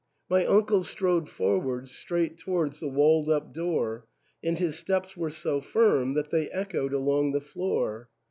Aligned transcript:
My 0.31 0.47
uncle 0.47 0.83
strode 0.83 1.29
forwards 1.29 1.91
straight 1.91 2.39
towards 2.39 2.79
the 2.79 2.87
walled 2.87 3.29
up 3.29 3.53
door, 3.53 4.07
and 4.43 4.57
his 4.57 4.75
steps 4.75 5.15
were 5.15 5.29
so 5.29 5.61
firm 5.61 6.15
that 6.15 6.31
they 6.31 6.49
echoed 6.49 6.91
along 6.91 7.33
the 7.33 7.39
floor. 7.41 8.09